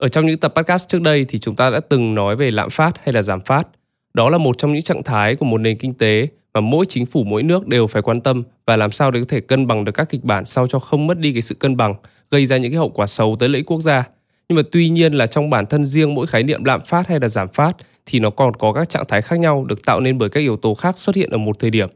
[0.00, 2.70] Ở trong những tập podcast trước đây thì chúng ta đã từng nói về lạm
[2.70, 3.68] phát hay là giảm phát.
[4.14, 7.06] Đó là một trong những trạng thái của một nền kinh tế mà mỗi chính
[7.06, 9.84] phủ mỗi nước đều phải quan tâm và làm sao để có thể cân bằng
[9.84, 11.94] được các kịch bản sao cho không mất đi cái sự cân bằng,
[12.30, 14.04] gây ra những cái hậu quả xấu tới lợi ích quốc gia.
[14.48, 17.20] Nhưng mà tuy nhiên là trong bản thân riêng mỗi khái niệm lạm phát hay
[17.20, 17.72] là giảm phát
[18.06, 20.56] thì nó còn có các trạng thái khác nhau được tạo nên bởi các yếu
[20.56, 21.88] tố khác xuất hiện ở một thời điểm.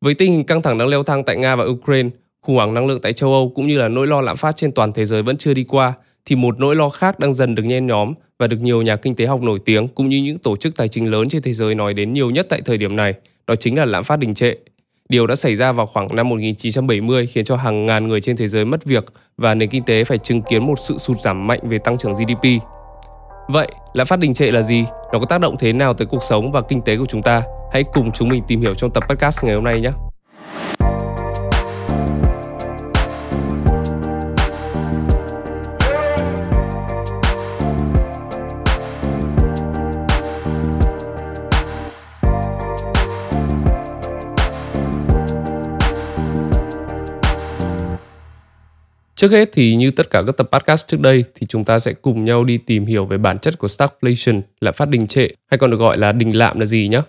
[0.00, 2.08] Với tình hình căng thẳng đang leo thang tại Nga và Ukraine,
[2.40, 4.72] khủng hoảng năng lượng tại châu Âu cũng như là nỗi lo lạm phát trên
[4.72, 5.92] toàn thế giới vẫn chưa đi qua,
[6.28, 9.14] thì một nỗi lo khác đang dần được nhen nhóm và được nhiều nhà kinh
[9.14, 11.74] tế học nổi tiếng cũng như những tổ chức tài chính lớn trên thế giới
[11.74, 13.14] nói đến nhiều nhất tại thời điểm này,
[13.46, 14.54] đó chính là lạm phát đình trệ.
[15.08, 18.48] Điều đã xảy ra vào khoảng năm 1970 khiến cho hàng ngàn người trên thế
[18.48, 19.04] giới mất việc
[19.36, 22.12] và nền kinh tế phải chứng kiến một sự sụt giảm mạnh về tăng trưởng
[22.14, 22.44] GDP.
[23.48, 24.84] Vậy, lạm phát đình trệ là gì?
[25.12, 27.42] Nó có tác động thế nào tới cuộc sống và kinh tế của chúng ta?
[27.72, 29.90] Hãy cùng chúng mình tìm hiểu trong tập podcast ngày hôm nay nhé.
[49.18, 51.92] Trước hết thì như tất cả các tập podcast trước đây thì chúng ta sẽ
[51.92, 55.58] cùng nhau đi tìm hiểu về bản chất của stagflation, là phát đình trệ hay
[55.58, 57.02] còn được gọi là đình lạm là gì nhé.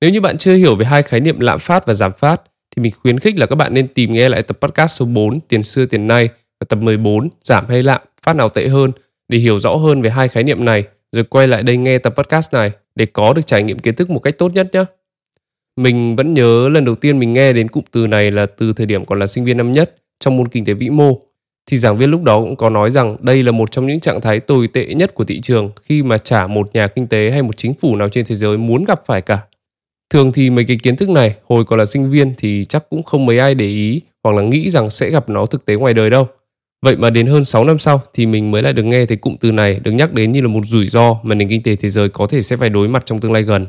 [0.00, 2.42] Nếu như bạn chưa hiểu về hai khái niệm lạm phát và giảm phát
[2.76, 5.40] thì mình khuyến khích là các bạn nên tìm nghe lại tập podcast số 4
[5.40, 6.28] tiền xưa tiền nay
[6.60, 8.92] và tập 14 giảm hay lạm, phát nào tệ hơn
[9.28, 12.14] để hiểu rõ hơn về hai khái niệm này rồi quay lại đây nghe tập
[12.16, 14.84] podcast này để có được trải nghiệm kiến thức một cách tốt nhất nhé.
[15.76, 18.86] Mình vẫn nhớ lần đầu tiên mình nghe đến cụm từ này là từ thời
[18.86, 21.20] điểm còn là sinh viên năm nhất trong môn kinh tế vĩ mô
[21.70, 24.20] thì giảng viên lúc đó cũng có nói rằng đây là một trong những trạng
[24.20, 27.42] thái tồi tệ nhất của thị trường khi mà chả một nhà kinh tế hay
[27.42, 29.38] một chính phủ nào trên thế giới muốn gặp phải cả.
[30.10, 33.02] Thường thì mấy cái kiến thức này, hồi còn là sinh viên thì chắc cũng
[33.02, 35.94] không mấy ai để ý hoặc là nghĩ rằng sẽ gặp nó thực tế ngoài
[35.94, 36.28] đời đâu.
[36.82, 39.36] Vậy mà đến hơn 6 năm sau thì mình mới lại được nghe thấy cụm
[39.36, 41.90] từ này được nhắc đến như là một rủi ro mà nền kinh tế thế
[41.90, 43.66] giới có thể sẽ phải đối mặt trong tương lai gần.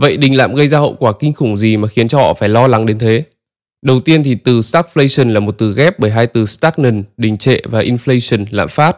[0.00, 2.48] Vậy đình lạm gây ra hậu quả kinh khủng gì mà khiến cho họ phải
[2.48, 3.22] lo lắng đến thế?
[3.82, 7.58] Đầu tiên thì từ stagflation là một từ ghép bởi hai từ stagnant, đình trệ
[7.64, 8.96] và inflation, lạm phát.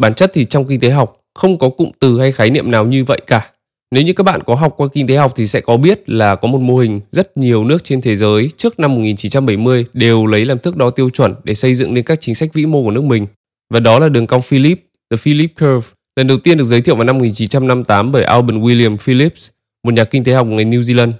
[0.00, 2.86] Bản chất thì trong kinh tế học không có cụm từ hay khái niệm nào
[2.86, 3.50] như vậy cả.
[3.90, 6.34] Nếu như các bạn có học qua kinh tế học thì sẽ có biết là
[6.34, 10.44] có một mô hình rất nhiều nước trên thế giới trước năm 1970 đều lấy
[10.44, 12.90] làm thước đo tiêu chuẩn để xây dựng nên các chính sách vĩ mô của
[12.90, 13.26] nước mình.
[13.74, 14.80] Và đó là đường cong Philip,
[15.10, 18.96] the Philip Curve, lần đầu tiên được giới thiệu vào năm 1958 bởi Alban William
[18.96, 19.48] Phillips,
[19.84, 21.12] một nhà kinh tế học người New Zealand.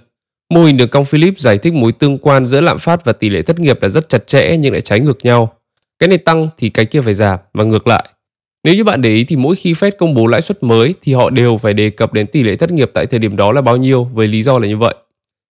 [0.53, 3.29] Mô hình đường cong Philip giải thích mối tương quan giữa lạm phát và tỷ
[3.29, 5.53] lệ thất nghiệp là rất chặt chẽ nhưng lại trái ngược nhau.
[5.99, 8.09] Cái này tăng thì cái kia phải giảm và ngược lại.
[8.63, 11.13] Nếu như bạn để ý thì mỗi khi Fed công bố lãi suất mới thì
[11.13, 13.61] họ đều phải đề cập đến tỷ lệ thất nghiệp tại thời điểm đó là
[13.61, 14.95] bao nhiêu với lý do là như vậy.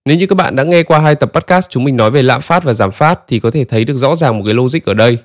[0.06, 2.42] Nếu như các bạn đã nghe qua hai tập podcast chúng mình nói về lạm
[2.42, 4.94] phát và giảm phát thì có thể thấy được rõ ràng một cái logic ở
[4.94, 5.18] đây.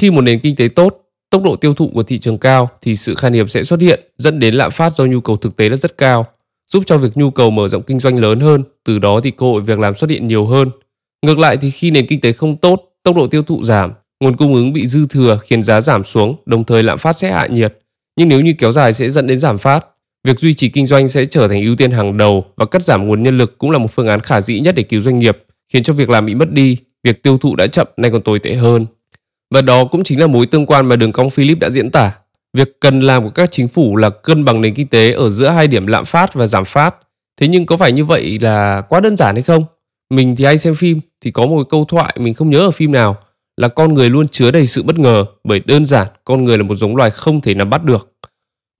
[0.00, 2.96] Khi một nền kinh tế tốt, tốc độ tiêu thụ của thị trường cao thì
[2.96, 5.68] sự khan hiếm sẽ xuất hiện dẫn đến lạm phát do nhu cầu thực tế
[5.68, 6.26] là rất cao
[6.74, 9.46] giúp cho việc nhu cầu mở rộng kinh doanh lớn hơn, từ đó thì cơ
[9.46, 10.70] hội việc làm xuất hiện nhiều hơn.
[11.26, 14.36] Ngược lại thì khi nền kinh tế không tốt, tốc độ tiêu thụ giảm, nguồn
[14.36, 17.46] cung ứng bị dư thừa khiến giá giảm xuống, đồng thời lạm phát sẽ hạ
[17.46, 17.78] nhiệt.
[18.16, 19.86] Nhưng nếu như kéo dài sẽ dẫn đến giảm phát.
[20.24, 23.06] Việc duy trì kinh doanh sẽ trở thành ưu tiên hàng đầu và cắt giảm
[23.06, 25.38] nguồn nhân lực cũng là một phương án khả dĩ nhất để cứu doanh nghiệp,
[25.72, 28.38] khiến cho việc làm bị mất đi, việc tiêu thụ đã chậm nay còn tồi
[28.38, 28.86] tệ hơn.
[29.54, 32.12] Và đó cũng chính là mối tương quan mà đường cong Philip đã diễn tả.
[32.54, 35.48] Việc cần làm của các chính phủ là cân bằng nền kinh tế ở giữa
[35.48, 36.94] hai điểm lạm phát và giảm phát.
[37.40, 39.64] Thế nhưng có phải như vậy là quá đơn giản hay không?
[40.10, 42.92] Mình thì hay xem phim thì có một câu thoại mình không nhớ ở phim
[42.92, 43.16] nào
[43.56, 46.64] là con người luôn chứa đầy sự bất ngờ bởi đơn giản con người là
[46.64, 48.12] một giống loài không thể nắm bắt được.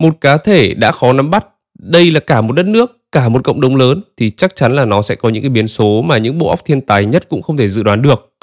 [0.03, 1.47] Một cá thể đã khó nắm bắt,
[1.79, 4.84] đây là cả một đất nước, cả một cộng đồng lớn thì chắc chắn là
[4.84, 7.43] nó sẽ có những cái biến số mà những bộ óc thiên tài nhất cũng
[7.43, 8.34] không thể dự đoán được.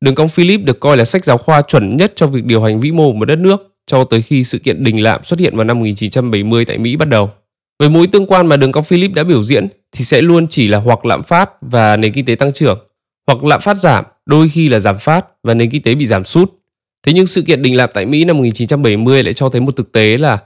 [0.00, 2.80] Đường cong Philip được coi là sách giáo khoa chuẩn nhất cho việc điều hành
[2.80, 5.56] vĩ mô của một đất nước cho tới khi sự kiện đình lạm xuất hiện
[5.56, 7.30] vào năm 1970 tại Mỹ bắt đầu.
[7.78, 10.68] Với mối tương quan mà đường cong Philip đã biểu diễn thì sẽ luôn chỉ
[10.68, 12.78] là hoặc lạm phát và nền kinh tế tăng trưởng,
[13.26, 16.24] hoặc lạm phát giảm, đôi khi là giảm phát và nền kinh tế bị giảm
[16.24, 16.52] sút.
[17.06, 19.92] Thế nhưng sự kiện đình lạm tại Mỹ năm 1970 lại cho thấy một thực
[19.92, 20.38] tế là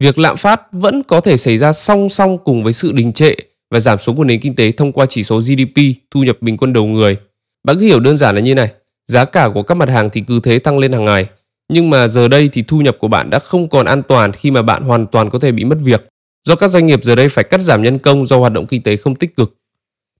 [0.00, 3.34] việc lạm phát vẫn có thể xảy ra song song cùng với sự đình trệ
[3.70, 6.56] và giảm xuống của nền kinh tế thông qua chỉ số GDP, thu nhập bình
[6.56, 7.16] quân đầu người.
[7.64, 8.68] Bạn cứ hiểu đơn giản là như này,
[9.06, 11.26] giá cả của các mặt hàng thì cứ thế tăng lên hàng ngày,
[11.68, 14.50] nhưng mà giờ đây thì thu nhập của bạn đã không còn an toàn khi
[14.50, 16.04] mà bạn hoàn toàn có thể bị mất việc
[16.44, 18.82] do các doanh nghiệp giờ đây phải cắt giảm nhân công do hoạt động kinh
[18.82, 19.54] tế không tích cực.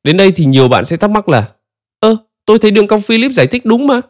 [0.04, 1.48] Đến đây thì nhiều bạn sẽ thắc mắc là
[2.00, 2.16] Ơ,
[2.46, 4.00] tôi thấy đường cong Philip giải thích đúng mà.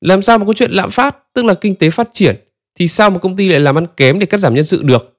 [0.00, 2.36] Làm sao mà có chuyện lạm phát, tức là kinh tế phát triển,
[2.78, 5.18] thì sao một công ty lại làm ăn kém để cắt giảm nhân sự được?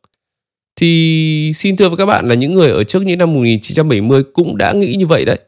[0.76, 4.58] Thì xin thưa với các bạn là những người ở trước những năm 1970 cũng
[4.58, 5.40] đã nghĩ như vậy đấy.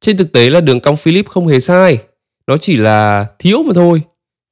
[0.00, 1.98] Trên thực tế là đường cong Philip không hề sai,
[2.46, 4.02] nó chỉ là thiếu mà thôi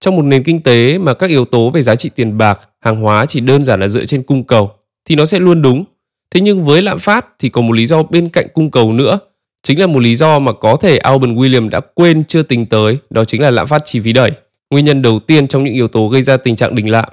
[0.02, 3.00] trong một nền kinh tế mà các yếu tố về giá trị tiền bạc, hàng
[3.00, 4.70] hóa chỉ đơn giản là dựa trên cung cầu
[5.04, 5.84] thì nó sẽ luôn đúng.
[6.30, 9.18] Thế nhưng với lạm phát thì có một lý do bên cạnh cung cầu nữa,
[9.62, 12.98] chính là một lý do mà có thể Alban William đã quên chưa tính tới,
[13.10, 14.30] đó chính là lạm phát chi phí đẩy.
[14.70, 17.08] Nguyên nhân đầu tiên trong những yếu tố gây ra tình trạng đình lạm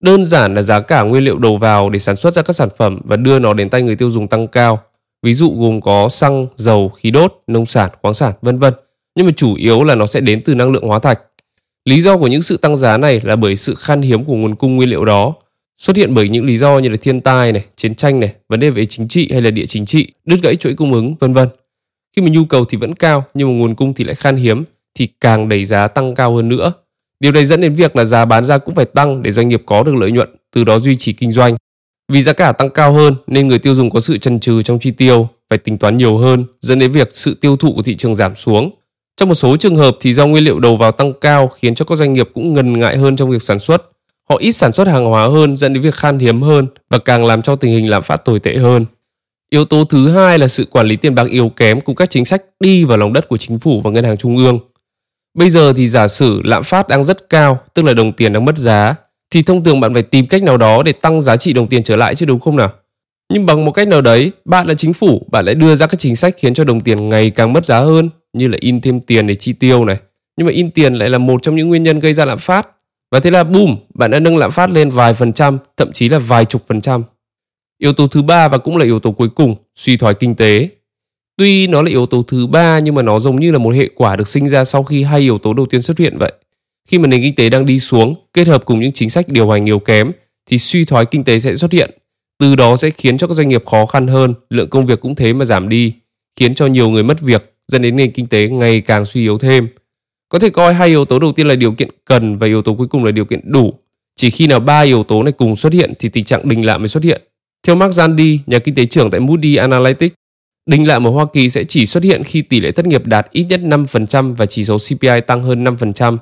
[0.00, 2.68] đơn giản là giá cả nguyên liệu đầu vào để sản xuất ra các sản
[2.78, 4.78] phẩm và đưa nó đến tay người tiêu dùng tăng cao.
[5.22, 8.74] Ví dụ gồm có xăng, dầu, khí đốt, nông sản, khoáng sản, vân vân.
[9.14, 11.20] Nhưng mà chủ yếu là nó sẽ đến từ năng lượng hóa thạch.
[11.84, 14.54] Lý do của những sự tăng giá này là bởi sự khan hiếm của nguồn
[14.54, 15.34] cung nguyên liệu đó,
[15.78, 18.60] xuất hiện bởi những lý do như là thiên tai này, chiến tranh này, vấn
[18.60, 21.32] đề về chính trị hay là địa chính trị, đứt gãy chuỗi cung ứng, vân
[21.32, 21.48] vân.
[22.16, 24.64] Khi mà nhu cầu thì vẫn cao nhưng mà nguồn cung thì lại khan hiếm
[24.94, 26.72] thì càng đẩy giá tăng cao hơn nữa.
[27.20, 29.62] Điều này dẫn đến việc là giá bán ra cũng phải tăng để doanh nghiệp
[29.66, 31.56] có được lợi nhuận, từ đó duy trì kinh doanh.
[32.12, 34.78] Vì giá cả tăng cao hơn nên người tiêu dùng có sự chần chừ trong
[34.78, 37.96] chi tiêu, phải tính toán nhiều hơn, dẫn đến việc sự tiêu thụ của thị
[37.96, 38.70] trường giảm xuống.
[39.20, 41.84] Trong một số trường hợp thì do nguyên liệu đầu vào tăng cao khiến cho
[41.84, 43.82] các doanh nghiệp cũng ngần ngại hơn trong việc sản xuất.
[44.28, 47.24] Họ ít sản xuất hàng hóa hơn dẫn đến việc khan hiếm hơn và càng
[47.24, 48.86] làm cho tình hình lạm phát tồi tệ hơn.
[49.50, 52.24] Yếu tố thứ hai là sự quản lý tiền bạc yếu kém cùng các chính
[52.24, 54.58] sách đi vào lòng đất của chính phủ và ngân hàng trung ương.
[55.34, 58.44] Bây giờ thì giả sử lạm phát đang rất cao, tức là đồng tiền đang
[58.44, 58.94] mất giá,
[59.30, 61.82] thì thông thường bạn phải tìm cách nào đó để tăng giá trị đồng tiền
[61.82, 62.70] trở lại chứ đúng không nào?
[63.32, 66.00] Nhưng bằng một cách nào đấy, bạn là chính phủ, bạn lại đưa ra các
[66.00, 69.00] chính sách khiến cho đồng tiền ngày càng mất giá hơn, như là in thêm
[69.00, 69.96] tiền để chi tiêu này.
[70.36, 72.68] Nhưng mà in tiền lại là một trong những nguyên nhân gây ra lạm phát.
[73.10, 76.08] Và thế là boom, bạn đã nâng lạm phát lên vài phần trăm, thậm chí
[76.08, 77.04] là vài chục phần trăm.
[77.78, 80.68] Yếu tố thứ ba và cũng là yếu tố cuối cùng, suy thoái kinh tế.
[81.36, 83.88] Tuy nó là yếu tố thứ ba nhưng mà nó giống như là một hệ
[83.94, 86.32] quả được sinh ra sau khi hai yếu tố đầu tiên xuất hiện vậy.
[86.88, 89.50] Khi mà nền kinh tế đang đi xuống, kết hợp cùng những chính sách điều
[89.50, 90.10] hành yếu kém,
[90.50, 91.90] thì suy thoái kinh tế sẽ xuất hiện.
[92.38, 95.14] Từ đó sẽ khiến cho các doanh nghiệp khó khăn hơn, lượng công việc cũng
[95.14, 95.92] thế mà giảm đi,
[96.36, 99.38] khiến cho nhiều người mất việc, dẫn đến nền kinh tế ngày càng suy yếu
[99.38, 99.68] thêm.
[100.28, 102.74] Có thể coi hai yếu tố đầu tiên là điều kiện cần và yếu tố
[102.74, 103.74] cuối cùng là điều kiện đủ.
[104.16, 106.80] Chỉ khi nào ba yếu tố này cùng xuất hiện thì tình trạng đình lạm
[106.80, 107.22] mới xuất hiện.
[107.66, 110.14] Theo Mark Zandi, nhà kinh tế trưởng tại Moody Analytics,
[110.66, 113.30] Đình lạm ở Hoa Kỳ sẽ chỉ xuất hiện khi tỷ lệ thất nghiệp đạt
[113.30, 116.18] ít nhất 5% và chỉ số CPI tăng hơn 5%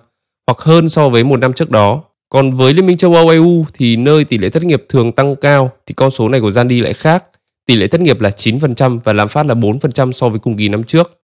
[0.46, 2.02] hoặc hơn so với một năm trước đó.
[2.28, 5.36] Còn với Liên minh châu Âu EU thì nơi tỷ lệ thất nghiệp thường tăng
[5.36, 7.24] cao thì con số này của Zandi lại khác.
[7.66, 10.68] Tỷ lệ thất nghiệp là 9% và lạm phát là 4% so với cùng kỳ
[10.68, 11.18] năm trước.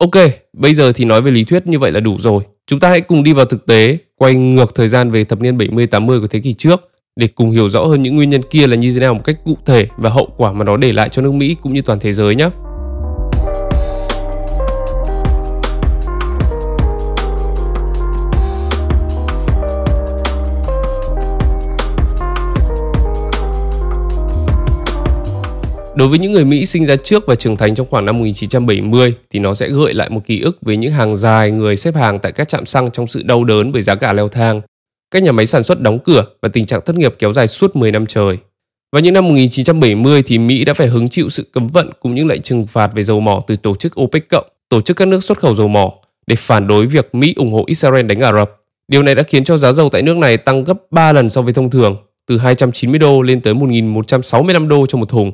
[0.00, 0.10] Ok,
[0.52, 2.42] bây giờ thì nói về lý thuyết như vậy là đủ rồi.
[2.66, 5.58] Chúng ta hãy cùng đi vào thực tế, quay ngược thời gian về thập niên
[5.58, 8.76] 70-80 của thế kỷ trước để cùng hiểu rõ hơn những nguyên nhân kia là
[8.76, 11.22] như thế nào một cách cụ thể và hậu quả mà nó để lại cho
[11.22, 12.50] nước Mỹ cũng như toàn thế giới nhé.
[25.94, 29.14] Đối với những người Mỹ sinh ra trước và trưởng thành trong khoảng năm 1970
[29.30, 32.18] thì nó sẽ gợi lại một ký ức về những hàng dài người xếp hàng
[32.18, 34.60] tại các trạm xăng trong sự đau đớn bởi giá cả leo thang
[35.10, 37.76] các nhà máy sản xuất đóng cửa và tình trạng thất nghiệp kéo dài suốt
[37.76, 38.38] 10 năm trời.
[38.92, 42.26] Và những năm 1970 thì Mỹ đã phải hứng chịu sự cấm vận cùng những
[42.26, 45.24] lệnh trừng phạt về dầu mỏ từ tổ chức OPEC cộng, tổ chức các nước
[45.24, 45.92] xuất khẩu dầu mỏ
[46.26, 48.50] để phản đối việc Mỹ ủng hộ Israel đánh Ả Rập.
[48.88, 51.42] Điều này đã khiến cho giá dầu tại nước này tăng gấp 3 lần so
[51.42, 51.96] với thông thường,
[52.26, 55.32] từ 290 đô lên tới 1.165 đô cho một thùng.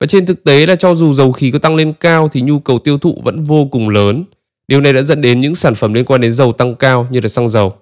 [0.00, 2.58] Và trên thực tế là cho dù dầu khí có tăng lên cao thì nhu
[2.58, 4.24] cầu tiêu thụ vẫn vô cùng lớn.
[4.68, 7.20] Điều này đã dẫn đến những sản phẩm liên quan đến dầu tăng cao như
[7.20, 7.72] là xăng dầu.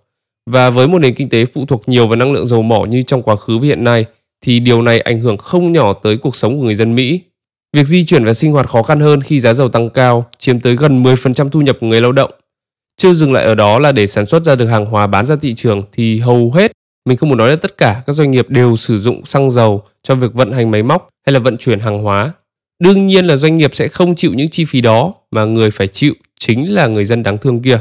[0.51, 3.03] Và với một nền kinh tế phụ thuộc nhiều vào năng lượng dầu mỏ như
[3.03, 4.05] trong quá khứ và hiện nay,
[4.41, 7.21] thì điều này ảnh hưởng không nhỏ tới cuộc sống của người dân Mỹ.
[7.77, 10.61] Việc di chuyển và sinh hoạt khó khăn hơn khi giá dầu tăng cao, chiếm
[10.61, 12.31] tới gần 10% thu nhập của người lao động.
[12.97, 15.37] Chưa dừng lại ở đó là để sản xuất ra được hàng hóa bán ra
[15.37, 16.73] thị trường thì hầu hết,
[17.09, 19.83] mình không muốn nói là tất cả các doanh nghiệp đều sử dụng xăng dầu
[20.03, 22.33] cho việc vận hành máy móc hay là vận chuyển hàng hóa.
[22.83, 25.89] Đương nhiên là doanh nghiệp sẽ không chịu những chi phí đó, mà người phải
[25.89, 27.79] chịu chính là người dân đáng thương kia.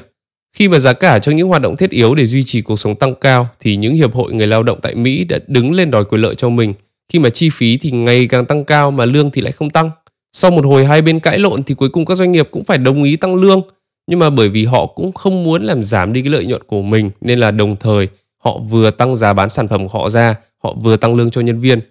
[0.57, 2.95] Khi mà giá cả cho những hoạt động thiết yếu để duy trì cuộc sống
[2.95, 6.05] tăng cao thì những hiệp hội người lao động tại Mỹ đã đứng lên đòi
[6.05, 6.73] quyền lợi cho mình
[7.13, 9.91] khi mà chi phí thì ngày càng tăng cao mà lương thì lại không tăng.
[10.33, 12.77] Sau một hồi hai bên cãi lộn thì cuối cùng các doanh nghiệp cũng phải
[12.77, 13.61] đồng ý tăng lương
[14.07, 16.81] nhưng mà bởi vì họ cũng không muốn làm giảm đi cái lợi nhuận của
[16.81, 18.07] mình nên là đồng thời
[18.37, 21.41] họ vừa tăng giá bán sản phẩm của họ ra, họ vừa tăng lương cho
[21.41, 21.81] nhân viên.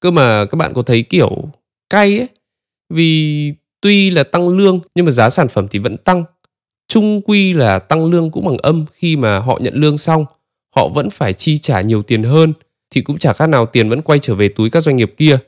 [0.00, 1.48] Cơ mà các bạn có thấy kiểu
[1.90, 2.28] cay ấy,
[2.90, 6.24] vì tuy là tăng lương nhưng mà giá sản phẩm thì vẫn tăng.
[6.88, 10.24] Trung quy là tăng lương cũng bằng âm khi mà họ nhận lương xong
[10.76, 12.52] họ vẫn phải chi trả nhiều tiền hơn
[12.90, 15.38] thì cũng chả khác nào tiền vẫn quay trở về túi các doanh nghiệp kia.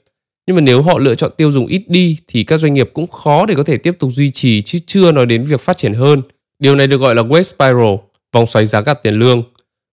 [0.46, 3.06] Nhưng mà nếu họ lựa chọn tiêu dùng ít đi thì các doanh nghiệp cũng
[3.06, 5.94] khó để có thể tiếp tục duy trì chứ chưa nói đến việc phát triển
[5.94, 6.22] hơn.
[6.58, 7.94] Điều này được gọi là wage spiral
[8.32, 9.42] vòng xoáy giá gạt tiền lương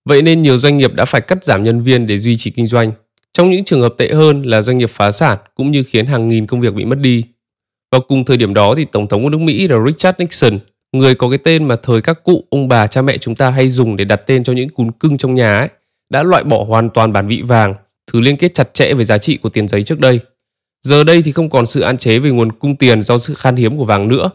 [0.05, 2.67] vậy nên nhiều doanh nghiệp đã phải cắt giảm nhân viên để duy trì kinh
[2.67, 2.91] doanh
[3.33, 6.27] trong những trường hợp tệ hơn là doanh nghiệp phá sản cũng như khiến hàng
[6.27, 7.23] nghìn công việc bị mất đi
[7.91, 10.59] vào cùng thời điểm đó thì tổng thống của nước Mỹ là Richard Nixon
[10.95, 13.69] người có cái tên mà thời các cụ, ông bà, cha mẹ chúng ta hay
[13.69, 15.69] dùng để đặt tên cho những cún cưng trong nhà ấy,
[16.09, 17.75] đã loại bỏ hoàn toàn bản vị vàng,
[18.11, 20.19] thứ liên kết chặt chẽ với giá trị của tiền giấy trước đây.
[20.83, 23.55] Giờ đây thì không còn sự an chế về nguồn cung tiền do sự khan
[23.55, 24.29] hiếm của vàng nữa.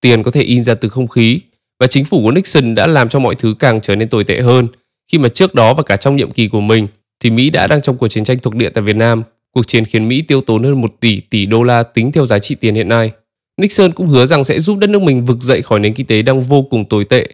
[0.00, 1.40] Tiền có thể in ra từ không khí
[1.80, 4.40] và chính phủ của Nixon đã làm cho mọi thứ càng trở nên tồi tệ
[4.40, 4.68] hơn
[5.12, 6.88] khi mà trước đó và cả trong nhiệm kỳ của mình
[7.20, 9.22] thì Mỹ đã đang trong cuộc chiến tranh thuộc địa tại Việt Nam.
[9.54, 12.38] Cuộc chiến khiến Mỹ tiêu tốn hơn 1 tỷ tỷ đô la tính theo giá
[12.38, 13.10] trị tiền hiện nay.
[13.60, 16.22] Nixon cũng hứa rằng sẽ giúp đất nước mình vực dậy khỏi nền kinh tế
[16.22, 17.28] đang vô cùng tồi tệ.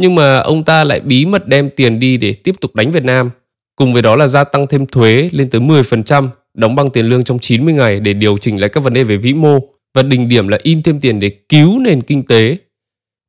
[0.00, 3.04] Nhưng mà ông ta lại bí mật đem tiền đi để tiếp tục đánh Việt
[3.04, 3.30] Nam.
[3.76, 7.24] Cùng với đó là gia tăng thêm thuế lên tới 10%, đóng băng tiền lương
[7.24, 9.58] trong 90 ngày để điều chỉnh lại các vấn đề về vĩ mô
[9.94, 12.56] và đỉnh điểm là in thêm tiền để cứu nền kinh tế.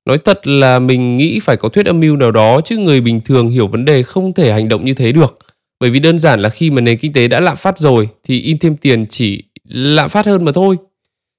[0.08, 3.22] Nói thật là mình nghĩ phải có thuyết âm mưu nào đó chứ người bình
[3.22, 5.38] thường hiểu vấn đề không thể hành động như thế được.
[5.80, 8.42] Bởi vì đơn giản là khi mà nền kinh tế đã lạm phát rồi thì
[8.42, 10.76] in thêm tiền chỉ lạm phát hơn mà thôi.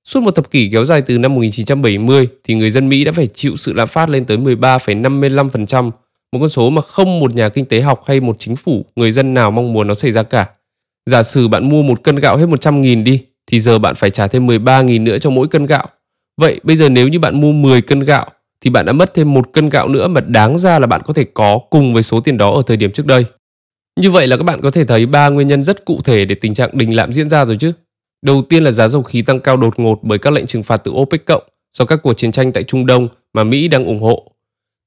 [0.05, 3.29] Suốt một thập kỷ kéo dài từ năm 1970 thì người dân Mỹ đã phải
[3.35, 5.91] chịu sự lạm phát lên tới 13,55%,
[6.33, 9.13] một con số mà không một nhà kinh tế học hay một chính phủ, người
[9.13, 10.47] dân nào mong muốn nó xảy ra cả.
[11.11, 14.27] Giả sử bạn mua một cân gạo hết 100.000 đi, thì giờ bạn phải trả
[14.27, 15.87] thêm 13.000 nữa cho mỗi cân gạo.
[16.41, 18.27] Vậy bây giờ nếu như bạn mua 10 cân gạo,
[18.65, 21.15] thì bạn đã mất thêm một cân gạo nữa mà đáng ra là bạn có
[21.15, 23.25] thể có cùng với số tiền đó ở thời điểm trước đây.
[24.01, 26.35] Như vậy là các bạn có thể thấy ba nguyên nhân rất cụ thể để
[26.35, 27.73] tình trạng đình lạm diễn ra rồi chứ.
[28.23, 30.77] Đầu tiên là giá dầu khí tăng cao đột ngột bởi các lệnh trừng phạt
[30.77, 31.43] từ OPEC cộng
[31.79, 34.33] do các cuộc chiến tranh tại Trung Đông mà Mỹ đang ủng hộ.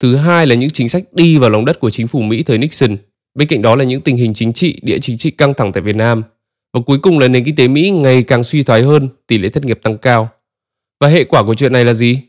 [0.02, 2.58] Thứ hai là những chính sách đi vào lòng đất của chính phủ Mỹ thời
[2.58, 2.98] Nixon.
[3.36, 5.82] Bên cạnh đó là những tình hình chính trị, địa chính trị căng thẳng tại
[5.82, 6.24] Việt Nam.
[6.74, 9.50] Và cuối cùng là nền kinh tế Mỹ ngày càng suy thoái hơn, tỷ lệ
[9.50, 10.30] thất nghiệp tăng cao.
[11.00, 12.22] Và hệ quả của chuyện này là gì?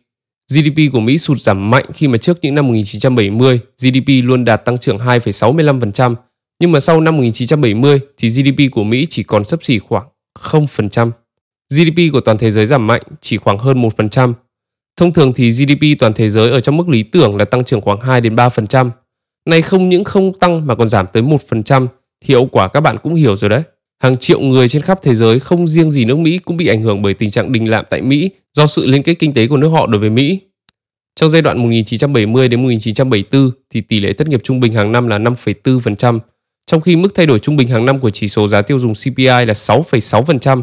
[0.53, 4.65] GDP của Mỹ sụt giảm mạnh khi mà trước những năm 1970, GDP luôn đạt
[4.65, 6.15] tăng trưởng 2,65%,
[6.61, 10.07] nhưng mà sau năm 1970 thì GDP của Mỹ chỉ còn sấp xỉ khoảng
[10.39, 11.11] 0%.
[11.75, 14.33] GDP của toàn thế giới giảm mạnh chỉ khoảng hơn 1%.
[14.97, 17.81] Thông thường thì GDP toàn thế giới ở trong mức lý tưởng là tăng trưởng
[17.81, 18.91] khoảng 2 đến 3%.
[19.49, 21.87] Nay không những không tăng mà còn giảm tới 1%
[22.25, 23.63] thì hậu quả các bạn cũng hiểu rồi đấy.
[24.03, 26.83] Hàng triệu người trên khắp thế giới không riêng gì nước Mỹ cũng bị ảnh
[26.83, 29.57] hưởng bởi tình trạng đình lạm tại Mỹ do sự liên kết kinh tế của
[29.57, 30.41] nước họ đối với Mỹ.
[31.17, 35.09] Trong giai đoạn 1970 đến 1974 thì tỷ lệ thất nghiệp trung bình hàng năm
[35.09, 36.19] là 5,4%,
[36.67, 38.93] trong khi mức thay đổi trung bình hàng năm của chỉ số giá tiêu dùng
[38.95, 40.63] CPI là 6,6%.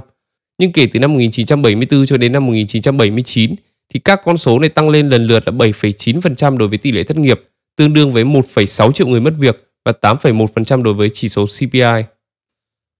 [0.60, 3.56] Nhưng kể từ năm 1974 cho đến năm 1979
[3.94, 7.04] thì các con số này tăng lên lần lượt là 7,9% đối với tỷ lệ
[7.04, 7.42] thất nghiệp,
[7.78, 12.04] tương đương với 1,6 triệu người mất việc và 8,1% đối với chỉ số CPI.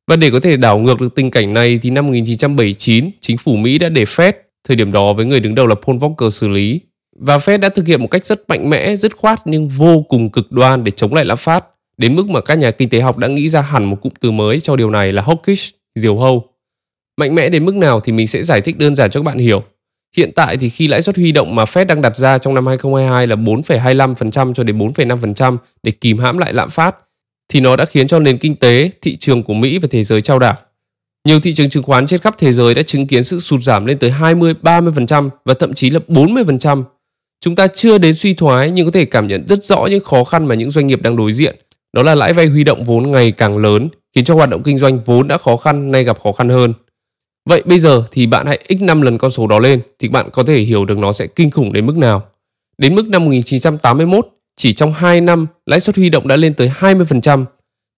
[0.08, 3.56] Và để có thể đảo ngược được tình cảnh này thì năm 1979, chính phủ
[3.56, 4.34] Mỹ đã để Fed,
[4.70, 6.82] thời điểm đó với người đứng đầu là Paul Volcker xử lý.
[7.20, 10.30] Và Fed đã thực hiện một cách rất mạnh mẽ, dứt khoát nhưng vô cùng
[10.30, 11.66] cực đoan để chống lại lạm phát,
[11.98, 14.32] đến mức mà các nhà kinh tế học đã nghĩ ra hẳn một cụm từ
[14.32, 16.50] mới cho điều này là hawkish, diều hâu.
[17.18, 19.38] Mạnh mẽ đến mức nào thì mình sẽ giải thích đơn giản cho các bạn
[19.38, 19.64] hiểu.
[20.18, 22.68] Hiện tại thì khi lãi suất huy động mà Fed đang đặt ra trong năm
[22.68, 26.96] 2022 là 4,25% cho đến 4,5% để kìm hãm lại lạm phát
[27.54, 30.22] thì nó đã khiến cho nền kinh tế, thị trường của Mỹ và thế giới
[30.22, 30.58] trao đảo.
[31.26, 33.86] Nhiều thị trường chứng khoán trên khắp thế giới đã chứng kiến sự sụt giảm
[33.86, 36.84] lên tới 20, 30% và thậm chí là 40%.
[37.42, 40.24] Chúng ta chưa đến suy thoái nhưng có thể cảm nhận rất rõ những khó
[40.24, 41.56] khăn mà những doanh nghiệp đang đối diện.
[41.94, 44.78] Đó là lãi vay huy động vốn ngày càng lớn, khiến cho hoạt động kinh
[44.78, 46.74] doanh vốn đã khó khăn nay gặp khó khăn hơn.
[47.50, 50.30] Vậy bây giờ thì bạn hãy x 5 lần con số đó lên thì bạn
[50.34, 52.26] có thể hiểu được nó sẽ kinh khủng đến mức nào.
[52.78, 56.72] Đến mức năm 1981, chỉ trong 2 năm, lãi suất huy động đã lên tới
[56.80, 57.46] 20%.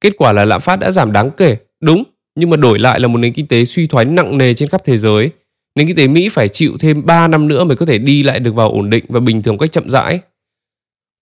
[0.01, 2.03] Kết quả là lạm phát đã giảm đáng kể, đúng,
[2.35, 4.81] nhưng mà đổi lại là một nền kinh tế suy thoái nặng nề trên khắp
[4.85, 5.29] thế giới.
[5.75, 8.39] Nền kinh tế Mỹ phải chịu thêm 3 năm nữa mới có thể đi lại
[8.39, 10.19] được vào ổn định và bình thường cách chậm rãi.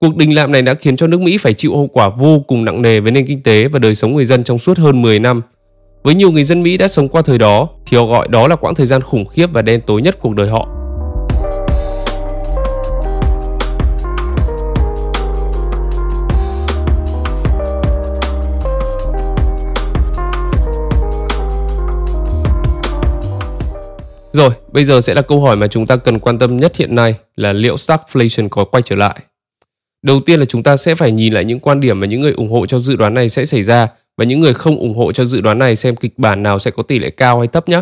[0.01, 2.65] Cuộc đình làm này đã khiến cho nước Mỹ phải chịu hậu quả vô cùng
[2.65, 5.19] nặng nề với nền kinh tế và đời sống người dân trong suốt hơn 10
[5.19, 5.41] năm.
[6.03, 8.55] Với nhiều người dân Mỹ đã sống qua thời đó, thì họ gọi đó là
[8.55, 10.78] quãng thời gian khủng khiếp và đen tối nhất cuộc đời họ.
[24.39, 26.95] Rồi, bây giờ sẽ là câu hỏi mà chúng ta cần quan tâm nhất hiện
[26.95, 29.19] nay là liệu stagflation có quay trở lại.
[30.01, 32.31] Đầu tiên là chúng ta sẽ phải nhìn lại những quan điểm mà những người
[32.31, 35.11] ủng hộ cho dự đoán này sẽ xảy ra và những người không ủng hộ
[35.11, 37.69] cho dự đoán này xem kịch bản nào sẽ có tỷ lệ cao hay thấp
[37.69, 37.81] nhé.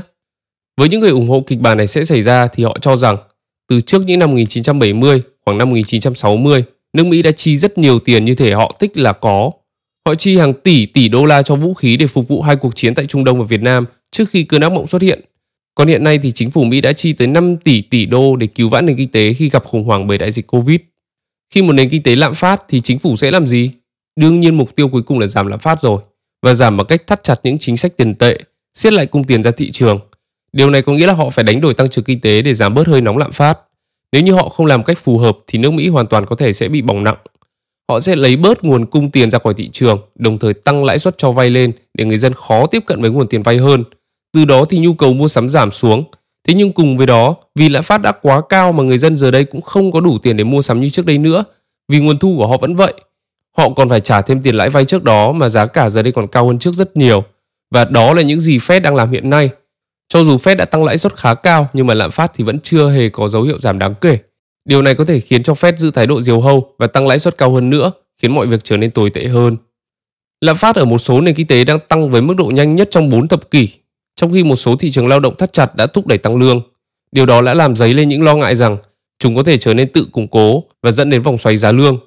[0.77, 3.17] Với những người ủng hộ kịch bản này sẽ xảy ra thì họ cho rằng
[3.69, 8.25] từ trước những năm 1970, khoảng năm 1960, nước Mỹ đã chi rất nhiều tiền
[8.25, 9.51] như thể họ thích là có.
[10.07, 12.75] Họ chi hàng tỷ tỷ đô la cho vũ khí để phục vụ hai cuộc
[12.75, 15.21] chiến tại Trung Đông và Việt Nam trước khi cơn ác mộng xuất hiện
[15.77, 18.47] còn hiện nay thì chính phủ Mỹ đã chi tới 5 tỷ tỷ đô để
[18.47, 20.79] cứu vãn nền kinh tế khi gặp khủng hoảng bởi đại dịch Covid.
[21.53, 23.71] Khi một nền kinh tế lạm phát thì chính phủ sẽ làm gì?
[24.15, 26.01] Đương nhiên mục tiêu cuối cùng là giảm lạm phát rồi
[26.41, 28.37] và giảm bằng cách thắt chặt những chính sách tiền tệ,
[28.73, 29.99] siết lại cung tiền ra thị trường.
[30.51, 32.73] Điều này có nghĩa là họ phải đánh đổi tăng trưởng kinh tế để giảm
[32.73, 33.59] bớt hơi nóng lạm phát.
[34.11, 36.53] Nếu như họ không làm cách phù hợp thì nước Mỹ hoàn toàn có thể
[36.53, 37.17] sẽ bị bỏng nặng.
[37.89, 40.99] Họ sẽ lấy bớt nguồn cung tiền ra khỏi thị trường, đồng thời tăng lãi
[40.99, 43.83] suất cho vay lên để người dân khó tiếp cận với nguồn tiền vay hơn.
[44.33, 46.03] Từ đó thì nhu cầu mua sắm giảm xuống.
[46.47, 49.31] Thế nhưng cùng với đó, vì lãi phát đã quá cao mà người dân giờ
[49.31, 51.43] đây cũng không có đủ tiền để mua sắm như trước đây nữa,
[51.91, 52.93] vì nguồn thu của họ vẫn vậy.
[53.57, 56.11] Họ còn phải trả thêm tiền lãi vay trước đó mà giá cả giờ đây
[56.11, 57.23] còn cao hơn trước rất nhiều.
[57.71, 59.49] Và đó là những gì Fed đang làm hiện nay.
[60.09, 62.59] Cho dù Fed đã tăng lãi suất khá cao nhưng mà lạm phát thì vẫn
[62.59, 64.17] chưa hề có dấu hiệu giảm đáng kể.
[64.65, 67.19] Điều này có thể khiến cho Fed giữ thái độ diều hâu và tăng lãi
[67.19, 67.91] suất cao hơn nữa,
[68.21, 69.57] khiến mọi việc trở nên tồi tệ hơn.
[70.41, 72.87] Lạm phát ở một số nền kinh tế đang tăng với mức độ nhanh nhất
[72.91, 73.69] trong 4 thập kỷ,
[74.17, 76.61] trong khi một số thị trường lao động thắt chặt đã thúc đẩy tăng lương.
[77.11, 78.77] Điều đó đã làm dấy lên những lo ngại rằng
[79.19, 81.99] chúng có thể trở nên tự củng cố và dẫn đến vòng xoáy giá lương.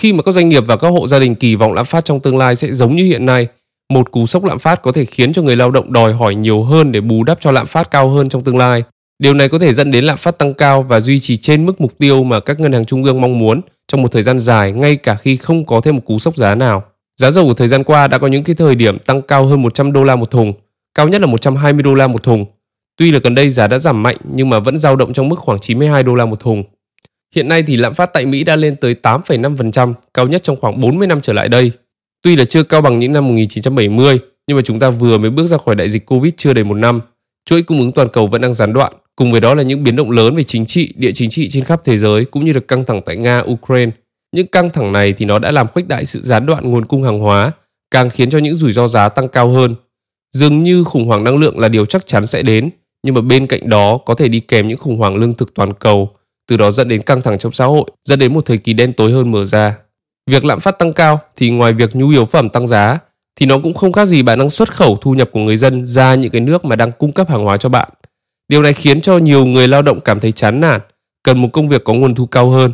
[0.00, 2.20] Khi mà các doanh nghiệp và các hộ gia đình kỳ vọng lạm phát trong
[2.20, 3.46] tương lai sẽ giống như hiện nay,
[3.92, 6.62] một cú sốc lạm phát có thể khiến cho người lao động đòi hỏi nhiều
[6.62, 8.82] hơn để bù đắp cho lạm phát cao hơn trong tương lai.
[9.18, 11.80] Điều này có thể dẫn đến lạm phát tăng cao và duy trì trên mức
[11.80, 14.72] mục tiêu mà các ngân hàng trung ương mong muốn trong một thời gian dài
[14.72, 16.84] ngay cả khi không có thêm một cú sốc giá nào.
[17.20, 19.62] Giá dầu của thời gian qua đã có những cái thời điểm tăng cao hơn
[19.62, 20.52] 100 đô la một thùng,
[20.94, 22.44] cao nhất là 120 đô la một thùng.
[22.96, 25.38] Tuy là gần đây giá đã giảm mạnh nhưng mà vẫn dao động trong mức
[25.38, 26.64] khoảng 92 đô la một thùng.
[27.34, 30.80] Hiện nay thì lạm phát tại Mỹ đã lên tới 8,5%, cao nhất trong khoảng
[30.80, 31.72] 40 năm trở lại đây.
[32.22, 35.46] Tuy là chưa cao bằng những năm 1970, nhưng mà chúng ta vừa mới bước
[35.46, 37.00] ra khỏi đại dịch Covid chưa đầy một năm.
[37.44, 39.96] Chuỗi cung ứng toàn cầu vẫn đang gián đoạn, cùng với đó là những biến
[39.96, 42.68] động lớn về chính trị, địa chính trị trên khắp thế giới cũng như được
[42.68, 43.92] căng thẳng tại Nga, Ukraine.
[44.36, 47.02] Những căng thẳng này thì nó đã làm khuếch đại sự gián đoạn nguồn cung
[47.02, 47.52] hàng hóa,
[47.90, 49.74] càng khiến cho những rủi ro giá tăng cao hơn.
[50.32, 52.70] Dường như khủng hoảng năng lượng là điều chắc chắn sẽ đến,
[53.02, 55.72] nhưng mà bên cạnh đó có thể đi kèm những khủng hoảng lương thực toàn
[55.72, 56.10] cầu,
[56.48, 58.92] từ đó dẫn đến căng thẳng trong xã hội, dẫn đến một thời kỳ đen
[58.92, 59.76] tối hơn mở ra.
[60.30, 62.98] Việc lạm phát tăng cao thì ngoài việc nhu yếu phẩm tăng giá
[63.40, 65.86] thì nó cũng không khác gì bạn đang xuất khẩu thu nhập của người dân
[65.86, 67.88] ra những cái nước mà đang cung cấp hàng hóa cho bạn.
[68.48, 70.80] Điều này khiến cho nhiều người lao động cảm thấy chán nản,
[71.22, 72.72] cần một công việc có nguồn thu cao hơn.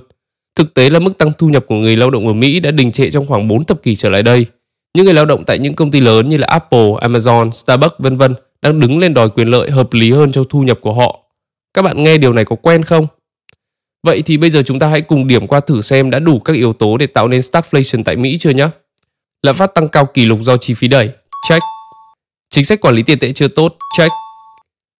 [0.54, 2.92] Thực tế là mức tăng thu nhập của người lao động ở Mỹ đã đình
[2.92, 4.46] trệ trong khoảng 4 thập kỷ trở lại đây.
[4.94, 8.16] Những người lao động tại những công ty lớn như là Apple, Amazon, Starbucks vân
[8.16, 11.18] vân đang đứng lên đòi quyền lợi hợp lý hơn cho thu nhập của họ.
[11.74, 13.06] Các bạn nghe điều này có quen không?
[14.02, 16.52] Vậy thì bây giờ chúng ta hãy cùng điểm qua thử xem đã đủ các
[16.52, 18.68] yếu tố để tạo nên stagflation tại Mỹ chưa nhé.
[19.42, 21.10] Lạm phát tăng cao kỷ lục do chi phí đẩy,
[21.48, 21.62] check.
[22.50, 24.10] Chính sách quản lý tiền tệ chưa tốt, check.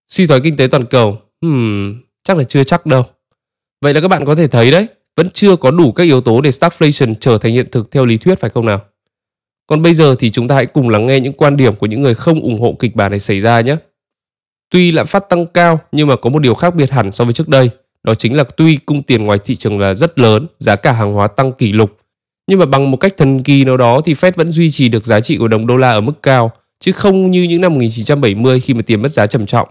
[0.09, 3.05] Suy thoái kinh tế toàn cầu, hmm, chắc là chưa chắc đâu.
[3.81, 6.41] Vậy là các bạn có thể thấy đấy, vẫn chưa có đủ các yếu tố
[6.41, 8.81] để stagflation trở thành hiện thực theo lý thuyết phải không nào?
[9.69, 12.01] Còn bây giờ thì chúng ta hãy cùng lắng nghe những quan điểm của những
[12.01, 13.77] người không ủng hộ kịch bản này xảy ra nhé.
[14.71, 17.33] Tuy lạm phát tăng cao nhưng mà có một điều khác biệt hẳn so với
[17.33, 17.71] trước đây–
[18.09, 21.13] đó chính là tuy cung tiền ngoài thị trường là rất lớn, giá cả hàng
[21.13, 21.99] hóa tăng kỷ lục,
[22.47, 25.07] nhưng mà bằng một cách thần kỳ nào đó thì Fed vẫn duy trì được
[25.07, 28.61] giá trị của đồng đô la ở mức cao, chứ không như những năm 1970
[28.61, 29.69] khi mà tiền mất giá trầm trọng.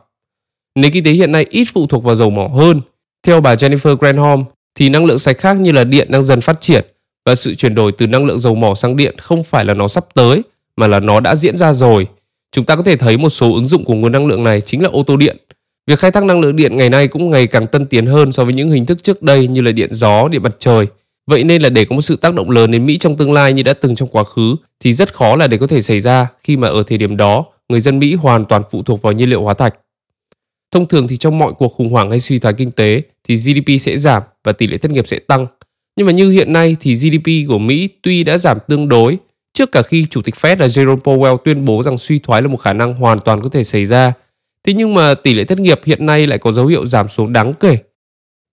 [0.75, 2.81] Nền kinh tế hiện nay ít phụ thuộc vào dầu mỏ hơn.
[3.23, 4.43] Theo bà Jennifer Granholm,
[4.75, 6.85] thì năng lượng sạch khác như là điện đang dần phát triển
[7.27, 9.87] và sự chuyển đổi từ năng lượng dầu mỏ sang điện không phải là nó
[9.87, 10.41] sắp tới
[10.75, 12.07] mà là nó đã diễn ra rồi.
[12.51, 14.83] Chúng ta có thể thấy một số ứng dụng của nguồn năng lượng này chính
[14.83, 15.37] là ô tô điện,
[15.87, 18.43] Việc khai thác năng lượng điện ngày nay cũng ngày càng tân tiến hơn so
[18.43, 20.87] với những hình thức trước đây như là điện gió, điện mặt trời.
[21.27, 23.53] Vậy nên là để có một sự tác động lớn đến Mỹ trong tương lai
[23.53, 26.27] như đã từng trong quá khứ thì rất khó là để có thể xảy ra
[26.43, 29.29] khi mà ở thời điểm đó người dân Mỹ hoàn toàn phụ thuộc vào nhiên
[29.29, 29.73] liệu hóa thạch.
[30.71, 33.81] Thông thường thì trong mọi cuộc khủng hoảng hay suy thoái kinh tế thì GDP
[33.81, 35.47] sẽ giảm và tỷ lệ thất nghiệp sẽ tăng.
[35.97, 39.17] Nhưng mà như hiện nay thì GDP của Mỹ tuy đã giảm tương đối,
[39.53, 42.47] trước cả khi Chủ tịch Fed là Jerome Powell tuyên bố rằng suy thoái là
[42.47, 44.13] một khả năng hoàn toàn có thể xảy ra
[44.67, 47.33] Thế nhưng mà tỷ lệ thất nghiệp hiện nay lại có dấu hiệu giảm xuống
[47.33, 47.77] đáng kể.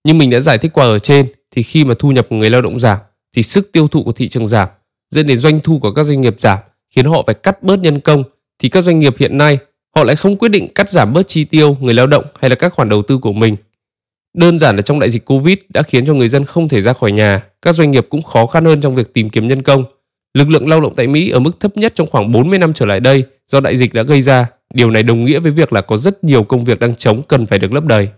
[0.03, 2.49] Như mình đã giải thích qua ở trên, thì khi mà thu nhập của người
[2.49, 2.97] lao động giảm,
[3.35, 4.69] thì sức tiêu thụ của thị trường giảm,
[5.09, 6.59] dẫn đến doanh thu của các doanh nghiệp giảm,
[6.95, 8.23] khiến họ phải cắt bớt nhân công,
[8.59, 9.57] thì các doanh nghiệp hiện nay
[9.95, 12.55] họ lại không quyết định cắt giảm bớt chi tiêu người lao động hay là
[12.55, 13.55] các khoản đầu tư của mình.
[14.35, 16.93] Đơn giản là trong đại dịch Covid đã khiến cho người dân không thể ra
[16.93, 19.83] khỏi nhà, các doanh nghiệp cũng khó khăn hơn trong việc tìm kiếm nhân công.
[20.33, 22.85] Lực lượng lao động tại Mỹ ở mức thấp nhất trong khoảng 40 năm trở
[22.85, 25.81] lại đây do đại dịch đã gây ra Điều này đồng nghĩa với việc là
[25.81, 28.09] có rất nhiều công việc đang trống cần phải được lấp đầy.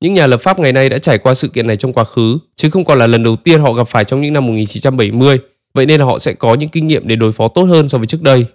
[0.00, 2.38] Những nhà lập pháp ngày nay đã trải qua sự kiện này trong quá khứ,
[2.56, 5.38] chứ không còn là lần đầu tiên họ gặp phải trong những năm 1970,
[5.74, 7.98] vậy nên là họ sẽ có những kinh nghiệm để đối phó tốt hơn so
[7.98, 8.46] với trước đây.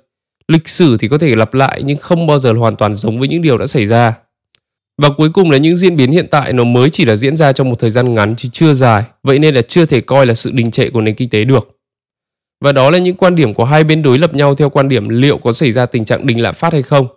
[0.47, 3.27] Lịch sử thì có thể lặp lại nhưng không bao giờ hoàn toàn giống với
[3.27, 4.13] những điều đã xảy ra.
[5.01, 7.51] Và cuối cùng là những diễn biến hiện tại nó mới chỉ là diễn ra
[7.51, 10.33] trong một thời gian ngắn chứ chưa dài, vậy nên là chưa thể coi là
[10.33, 11.77] sự đình trệ của nền kinh tế được.
[12.63, 15.09] Và đó là những quan điểm của hai bên đối lập nhau theo quan điểm
[15.09, 17.07] liệu có xảy ra tình trạng đình lạm phát hay không.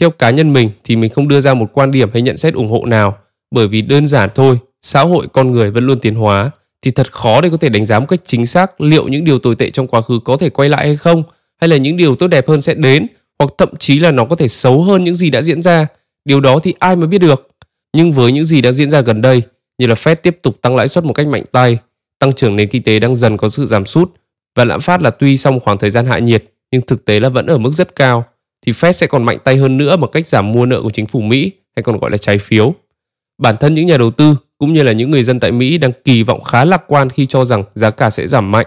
[0.00, 2.54] Theo cá nhân mình thì mình không đưa ra một quan điểm hay nhận xét
[2.54, 3.18] ủng hộ nào
[3.50, 6.50] bởi vì đơn giản thôi, xã hội con người vẫn luôn tiến hóa
[6.82, 9.38] thì thật khó để có thể đánh giá một cách chính xác liệu những điều
[9.38, 11.22] tồi tệ trong quá khứ có thể quay lại hay không
[11.60, 13.06] hay là những điều tốt đẹp hơn sẽ đến
[13.38, 15.86] hoặc thậm chí là nó có thể xấu hơn những gì đã diễn ra.
[16.24, 17.48] Điều đó thì ai mới biết được.
[17.96, 19.42] Nhưng với những gì đã diễn ra gần đây,
[19.78, 21.78] như là Fed tiếp tục tăng lãi suất một cách mạnh tay,
[22.18, 24.12] tăng trưởng nền kinh tế đang dần có sự giảm sút
[24.54, 27.20] và lạm phát là tuy sau một khoảng thời gian hạ nhiệt nhưng thực tế
[27.20, 28.24] là vẫn ở mức rất cao
[28.66, 31.06] thì Fed sẽ còn mạnh tay hơn nữa bằng cách giảm mua nợ của chính
[31.06, 32.74] phủ Mỹ hay còn gọi là trái phiếu.
[33.38, 35.92] Bản thân những nhà đầu tư cũng như là những người dân tại Mỹ đang
[36.04, 38.66] kỳ vọng khá lạc quan khi cho rằng giá cả sẽ giảm mạnh.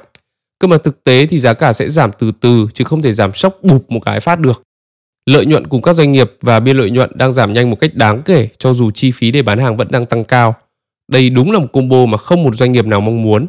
[0.59, 3.33] Cơ mà thực tế thì giá cả sẽ giảm từ từ chứ không thể giảm
[3.33, 4.63] sốc bụp một cái phát được.
[5.25, 7.95] Lợi nhuận cùng các doanh nghiệp và biên lợi nhuận đang giảm nhanh một cách
[7.95, 10.55] đáng kể cho dù chi phí để bán hàng vẫn đang tăng cao.
[11.11, 13.47] Đây đúng là một combo mà không một doanh nghiệp nào mong muốn.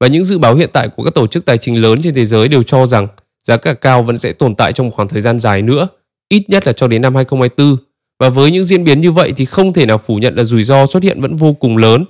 [0.00, 2.24] Và những dự báo hiện tại của các tổ chức tài chính lớn trên thế
[2.24, 3.08] giới đều cho rằng
[3.46, 5.88] giá cả cao vẫn sẽ tồn tại trong một khoảng thời gian dài nữa,
[6.28, 7.76] ít nhất là cho đến năm 2024.
[8.20, 10.64] Và với những diễn biến như vậy thì không thể nào phủ nhận là rủi
[10.64, 12.04] ro xuất hiện vẫn vô cùng lớn.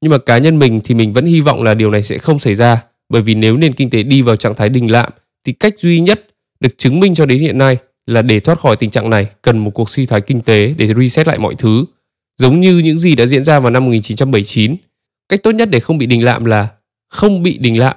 [0.00, 2.38] Nhưng mà cá nhân mình thì mình vẫn hy vọng là điều này sẽ không
[2.38, 5.12] xảy ra, bởi vì nếu nền kinh tế đi vào trạng thái đình lạm
[5.46, 6.26] thì cách duy nhất
[6.60, 9.58] được chứng minh cho đến hiện nay là để thoát khỏi tình trạng này cần
[9.58, 11.84] một cuộc suy thoái kinh tế để reset lại mọi thứ.
[12.38, 14.76] Giống như những gì đã diễn ra vào năm 1979,
[15.28, 16.68] cách tốt nhất để không bị đình lạm là
[17.08, 17.96] không bị đình lạm.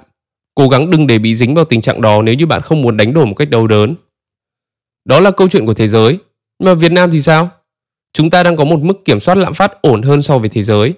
[0.54, 2.96] Cố gắng đừng để bị dính vào tình trạng đó nếu như bạn không muốn
[2.96, 3.94] đánh đổi một cách đau đớn.
[5.04, 6.18] Đó là câu chuyện của thế giới.
[6.58, 7.50] Nhưng mà Việt Nam thì sao?
[8.12, 10.62] Chúng ta đang có một mức kiểm soát lạm phát ổn hơn so với thế
[10.62, 10.94] giới.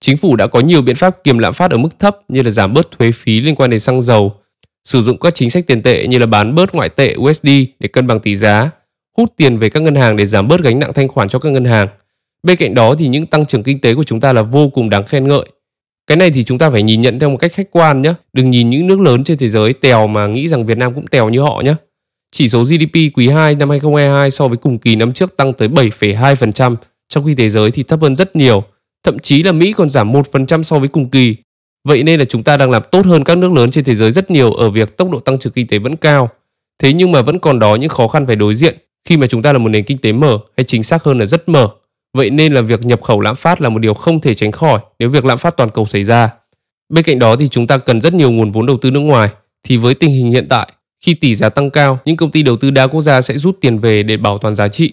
[0.00, 2.50] Chính phủ đã có nhiều biện pháp kiềm lạm phát ở mức thấp như là
[2.50, 4.39] giảm bớt thuế phí liên quan đến xăng dầu,
[4.84, 7.88] sử dụng các chính sách tiền tệ như là bán bớt ngoại tệ USD để
[7.88, 8.70] cân bằng tỷ giá,
[9.16, 11.52] hút tiền về các ngân hàng để giảm bớt gánh nặng thanh khoản cho các
[11.52, 11.88] ngân hàng.
[12.42, 14.90] Bên cạnh đó thì những tăng trưởng kinh tế của chúng ta là vô cùng
[14.90, 15.44] đáng khen ngợi.
[16.06, 18.14] Cái này thì chúng ta phải nhìn nhận theo một cách khách quan nhé.
[18.32, 21.06] Đừng nhìn những nước lớn trên thế giới tèo mà nghĩ rằng Việt Nam cũng
[21.06, 21.74] tèo như họ nhé.
[22.32, 25.68] Chỉ số GDP quý 2 năm 2022 so với cùng kỳ năm trước tăng tới
[25.68, 26.76] 7,2%,
[27.08, 28.64] trong khi thế giới thì thấp hơn rất nhiều.
[29.04, 31.36] Thậm chí là Mỹ còn giảm 1% so với cùng kỳ.
[31.84, 34.10] Vậy nên là chúng ta đang làm tốt hơn các nước lớn trên thế giới
[34.10, 36.30] rất nhiều ở việc tốc độ tăng trưởng kinh tế vẫn cao.
[36.82, 39.42] Thế nhưng mà vẫn còn đó những khó khăn phải đối diện khi mà chúng
[39.42, 41.68] ta là một nền kinh tế mở hay chính xác hơn là rất mở.
[42.16, 44.80] Vậy nên là việc nhập khẩu lạm phát là một điều không thể tránh khỏi
[44.98, 46.30] nếu việc lạm phát toàn cầu xảy ra.
[46.88, 49.28] Bên cạnh đó thì chúng ta cần rất nhiều nguồn vốn đầu tư nước ngoài.
[49.64, 50.72] Thì với tình hình hiện tại,
[51.04, 53.58] khi tỷ giá tăng cao, những công ty đầu tư đa quốc gia sẽ rút
[53.60, 54.92] tiền về để bảo toàn giá trị.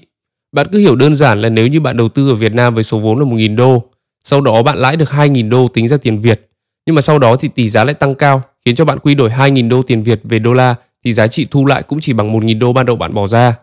[0.52, 2.84] Bạn cứ hiểu đơn giản là nếu như bạn đầu tư ở Việt Nam với
[2.84, 3.84] số vốn là 1.000 đô,
[4.24, 6.47] sau đó bạn lãi được 2.000 đô tính ra tiền Việt,
[6.88, 9.30] nhưng mà sau đó thì tỷ giá lại tăng cao, khiến cho bạn quy đổi
[9.30, 12.34] 2.000 đô tiền Việt về đô la thì giá trị thu lại cũng chỉ bằng
[12.34, 13.56] 1.000 đô ban đầu bạn bỏ ra.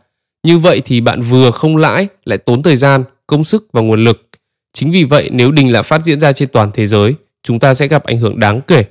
[0.47, 4.05] Như vậy thì bạn vừa không lãi, lại tốn thời gian, công sức và nguồn
[4.05, 4.29] lực.
[4.73, 7.75] Chính vì vậy nếu đình lạm phát diễn ra trên toàn thế giới, chúng ta
[7.75, 8.85] sẽ gặp ảnh hưởng đáng kể.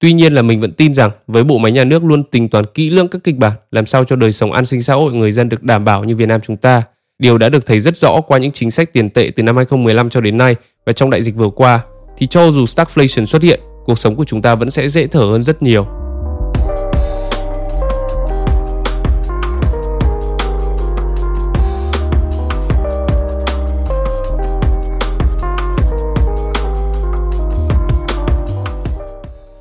[0.00, 2.64] Tuy nhiên là mình vẫn tin rằng với bộ máy nhà nước luôn tính toán
[2.74, 5.32] kỹ lưỡng các kịch bản làm sao cho đời sống an sinh xã hội người
[5.32, 6.82] dân được đảm bảo như Việt Nam chúng ta.
[7.18, 10.10] Điều đã được thấy rất rõ qua những chính sách tiền tệ từ năm 2015
[10.10, 11.80] cho đến nay và trong đại dịch vừa qua
[12.18, 15.20] thì cho dù stagflation xuất hiện, cuộc sống của chúng ta vẫn sẽ dễ thở
[15.20, 15.86] hơn rất nhiều.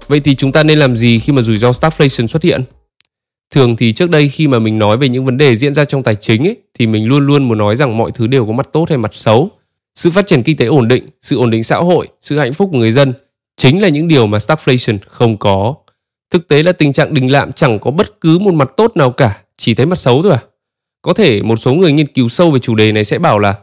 [0.08, 2.64] Vậy thì chúng ta nên làm gì khi mà rủi ro stagflation xuất hiện?
[3.54, 6.04] Thường thì trước đây khi mà mình nói về những vấn đề diễn ra trong
[6.04, 8.70] tài chính ấy, thì mình luôn luôn muốn nói rằng mọi thứ đều có mặt
[8.74, 9.50] tốt hay mặt xấu.
[9.96, 12.70] Sự phát triển kinh tế ổn định, sự ổn định xã hội, sự hạnh phúc
[12.72, 13.14] của người dân
[13.60, 15.76] chính là những điều mà stagflation không có.
[16.32, 19.12] Thực tế là tình trạng đình lạm chẳng có bất cứ một mặt tốt nào
[19.12, 20.40] cả, chỉ thấy mặt xấu thôi à.
[21.02, 23.56] Có thể một số người nghiên cứu sâu về chủ đề này sẽ bảo là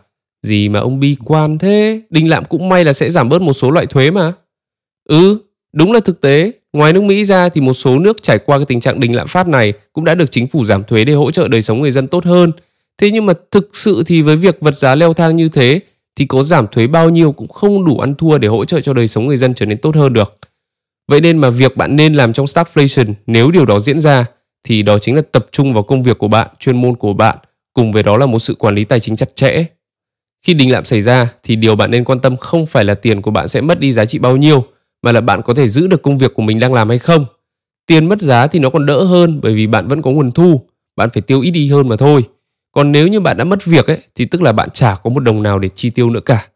[0.42, 3.52] gì mà ông bi quan thế, đình lạm cũng may là sẽ giảm bớt một
[3.52, 4.32] số loại thuế mà.
[5.08, 5.38] Ừ,
[5.76, 8.64] Đúng là thực tế, ngoài nước Mỹ ra thì một số nước trải qua cái
[8.66, 11.30] tình trạng đình lạm phát này cũng đã được chính phủ giảm thuế để hỗ
[11.30, 12.52] trợ đời sống người dân tốt hơn.
[12.98, 15.80] Thế nhưng mà thực sự thì với việc vật giá leo thang như thế
[16.16, 18.92] thì có giảm thuế bao nhiêu cũng không đủ ăn thua để hỗ trợ cho
[18.92, 20.38] đời sống người dân trở nên tốt hơn được.
[21.08, 24.26] Vậy nên mà việc bạn nên làm trong stagflation nếu điều đó diễn ra
[24.64, 27.38] thì đó chính là tập trung vào công việc của bạn, chuyên môn của bạn,
[27.72, 29.64] cùng với đó là một sự quản lý tài chính chặt chẽ.
[30.46, 33.22] Khi đình lạm xảy ra thì điều bạn nên quan tâm không phải là tiền
[33.22, 34.64] của bạn sẽ mất đi giá trị bao nhiêu
[35.02, 37.26] mà là bạn có thể giữ được công việc của mình đang làm hay không.
[37.86, 40.60] Tiền mất giá thì nó còn đỡ hơn bởi vì bạn vẫn có nguồn thu,
[40.96, 42.24] bạn phải tiêu ít đi hơn mà thôi.
[42.76, 45.20] Còn nếu như bạn đã mất việc ấy thì tức là bạn chả có một
[45.20, 46.46] đồng nào để chi tiêu nữa cả.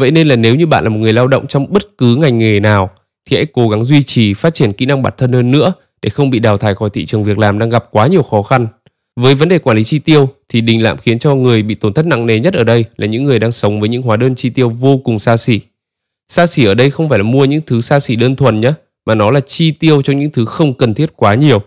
[0.00, 2.38] Vậy nên là nếu như bạn là một người lao động trong bất cứ ngành
[2.38, 2.90] nghề nào
[3.26, 6.10] thì hãy cố gắng duy trì phát triển kỹ năng bản thân hơn nữa để
[6.10, 8.66] không bị đào thải khỏi thị trường việc làm đang gặp quá nhiều khó khăn.
[9.20, 11.92] Với vấn đề quản lý chi tiêu thì đình lạm khiến cho người bị tổn
[11.92, 14.34] thất nặng nề nhất ở đây là những người đang sống với những hóa đơn
[14.34, 15.60] chi tiêu vô cùng xa xỉ.
[16.28, 18.72] Xa xỉ ở đây không phải là mua những thứ xa xỉ đơn thuần nhé,
[19.06, 21.62] mà nó là chi tiêu cho những thứ không cần thiết quá nhiều.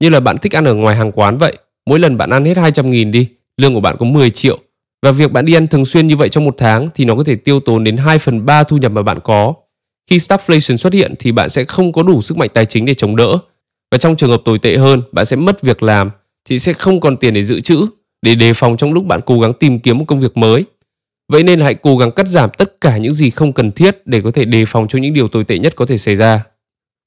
[0.00, 2.56] Như là bạn thích ăn ở ngoài hàng quán vậy, mỗi lần bạn ăn hết
[2.56, 4.58] 200 nghìn đi, lương của bạn có 10 triệu.
[5.02, 7.24] Và việc bạn đi ăn thường xuyên như vậy trong một tháng thì nó có
[7.24, 9.54] thể tiêu tốn đến 2 phần 3 thu nhập mà bạn có.
[10.10, 12.94] Khi stagflation xuất hiện thì bạn sẽ không có đủ sức mạnh tài chính để
[12.94, 13.38] chống đỡ.
[13.90, 16.10] Và trong trường hợp tồi tệ hơn, bạn sẽ mất việc làm
[16.48, 17.86] thì sẽ không còn tiền để dự trữ,
[18.22, 20.64] để đề phòng trong lúc bạn cố gắng tìm kiếm một công việc mới.
[21.32, 24.20] Vậy nên hãy cố gắng cắt giảm tất cả những gì không cần thiết để
[24.20, 26.44] có thể đề phòng cho những điều tồi tệ nhất có thể xảy ra.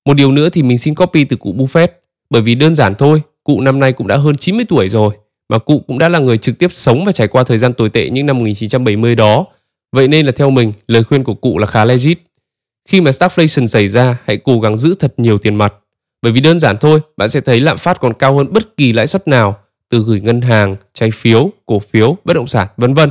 [0.05, 1.87] Một điều nữa thì mình xin copy từ cụ Buffett,
[2.29, 5.13] bởi vì đơn giản thôi, cụ năm nay cũng đã hơn 90 tuổi rồi,
[5.49, 7.89] mà cụ cũng đã là người trực tiếp sống và trải qua thời gian tồi
[7.89, 9.45] tệ những năm 1970 đó.
[9.91, 12.17] Vậy nên là theo mình, lời khuyên của cụ là khá legit.
[12.87, 15.73] Khi mà stagflation xảy ra, hãy cố gắng giữ thật nhiều tiền mặt.
[16.21, 18.93] Bởi vì đơn giản thôi, bạn sẽ thấy lạm phát còn cao hơn bất kỳ
[18.93, 19.57] lãi suất nào,
[19.89, 23.09] từ gửi ngân hàng, trái phiếu, cổ phiếu, bất động sản, vân vân.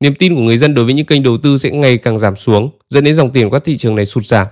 [0.00, 2.36] Niềm tin của người dân đối với những kênh đầu tư sẽ ngày càng giảm
[2.36, 4.46] xuống, dẫn đến dòng tiền của các thị trường này sụt giảm.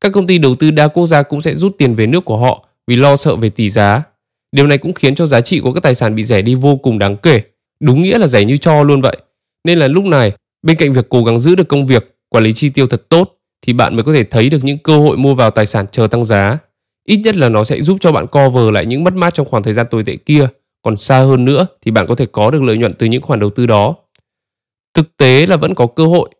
[0.00, 2.36] Các công ty đầu tư đa quốc gia cũng sẽ rút tiền về nước của
[2.36, 4.02] họ vì lo sợ về tỷ giá.
[4.52, 6.76] Điều này cũng khiến cho giá trị của các tài sản bị rẻ đi vô
[6.76, 7.42] cùng đáng kể.
[7.80, 9.16] Đúng nghĩa là rẻ như cho luôn vậy.
[9.64, 12.52] Nên là lúc này, bên cạnh việc cố gắng giữ được công việc, quản lý
[12.52, 15.34] chi tiêu thật tốt, thì bạn mới có thể thấy được những cơ hội mua
[15.34, 16.58] vào tài sản chờ tăng giá.
[17.04, 19.62] Ít nhất là nó sẽ giúp cho bạn cover lại những mất mát trong khoảng
[19.62, 20.48] thời gian tồi tệ kia.
[20.82, 23.40] Còn xa hơn nữa thì bạn có thể có được lợi nhuận từ những khoản
[23.40, 23.94] đầu tư đó.
[24.94, 26.30] Thực tế là vẫn có cơ hội.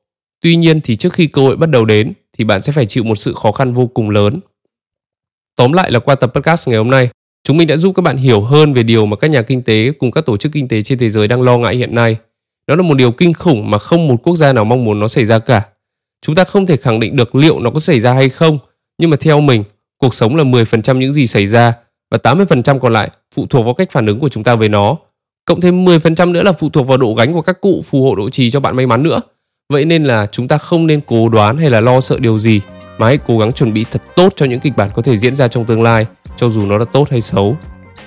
[0.41, 3.05] Tuy nhiên thì trước khi cơ hội bắt đầu đến thì bạn sẽ phải chịu
[3.05, 4.41] một sự khó khăn vô cùng lớn.
[5.57, 7.09] Tóm lại là qua tập podcast ngày hôm nay,
[7.45, 9.91] chúng mình đã giúp các bạn hiểu hơn về điều mà các nhà kinh tế
[9.99, 12.17] cùng các tổ chức kinh tế trên thế giới đang lo ngại hiện nay.
[12.67, 15.09] Đó là một điều kinh khủng mà không một quốc gia nào mong muốn nó
[15.09, 15.63] xảy ra cả.
[16.23, 18.59] Chúng ta không thể khẳng định được liệu nó có xảy ra hay không,
[18.99, 19.65] nhưng mà theo mình,
[19.99, 21.75] cuộc sống là 10% những gì xảy ra
[22.11, 24.97] và 80% còn lại phụ thuộc vào cách phản ứng của chúng ta với nó.
[25.45, 28.15] Cộng thêm 10% nữa là phụ thuộc vào độ gánh của các cụ phù hộ
[28.15, 29.21] độ trì cho bạn may mắn nữa.
[29.73, 32.61] Vậy nên là chúng ta không nên cố đoán hay là lo sợ điều gì
[33.03, 35.37] mà hãy cố gắng chuẩn bị thật tốt cho những kịch bản có thể diễn
[35.37, 37.57] ra trong tương lai, cho dù nó là tốt hay xấu.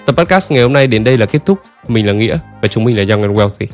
[0.05, 1.59] Tập podcast ngày hôm nay đến đây là kết thúc.
[1.87, 3.67] Mình là Nghĩa và chúng mình là Young and Wealthy.